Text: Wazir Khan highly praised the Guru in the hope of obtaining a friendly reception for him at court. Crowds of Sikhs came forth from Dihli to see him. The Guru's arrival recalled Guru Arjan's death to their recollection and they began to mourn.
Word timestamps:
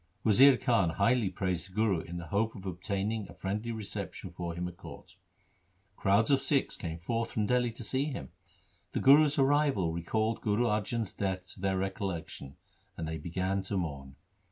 Wazir 0.23 0.57
Khan 0.57 0.89
highly 0.89 1.29
praised 1.29 1.69
the 1.69 1.75
Guru 1.75 1.99
in 1.99 2.17
the 2.17 2.25
hope 2.25 2.55
of 2.55 2.65
obtaining 2.65 3.29
a 3.29 3.35
friendly 3.35 3.71
reception 3.71 4.31
for 4.31 4.55
him 4.55 4.67
at 4.67 4.75
court. 4.75 5.15
Crowds 5.95 6.31
of 6.31 6.41
Sikhs 6.41 6.75
came 6.75 6.97
forth 6.97 7.29
from 7.29 7.45
Dihli 7.45 7.69
to 7.75 7.83
see 7.83 8.05
him. 8.05 8.31
The 8.93 8.99
Guru's 8.99 9.37
arrival 9.37 9.93
recalled 9.93 10.41
Guru 10.41 10.63
Arjan's 10.65 11.13
death 11.13 11.45
to 11.53 11.59
their 11.61 11.77
recollection 11.77 12.55
and 12.97 13.07
they 13.07 13.19
began 13.19 13.61
to 13.61 13.77
mourn. 13.77 14.15